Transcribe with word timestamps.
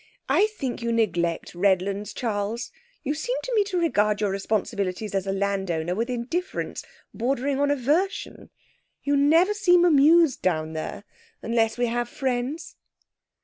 I 0.29 0.47
think 0.47 0.81
you 0.81 0.91
neglect 0.91 1.53
Redlands, 1.53 2.11
Charles. 2.11 2.71
You 3.03 3.13
seem 3.13 3.37
to 3.43 3.53
me 3.53 3.63
to 3.65 3.77
regard 3.77 4.19
your 4.19 4.31
responsibilities 4.31 5.13
as 5.13 5.27
a 5.27 5.31
landowner 5.31 5.93
with 5.93 6.09
indifference 6.09 6.83
bordering 7.13 7.59
on 7.59 7.69
aversion. 7.69 8.49
You 9.03 9.15
never 9.15 9.53
seem 9.53 9.85
amused 9.85 10.41
down 10.41 10.73
there 10.73 11.03
unless 11.43 11.77
we 11.77 11.85
have 11.85 12.09
friends.' 12.09 12.77